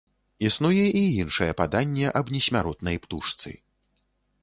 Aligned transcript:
Існуе 0.47 0.85
і 1.01 1.03
іншае 1.23 1.51
паданне 1.61 2.07
аб 2.23 2.35
несмяротнай 2.39 3.01
птушцы. 3.05 3.51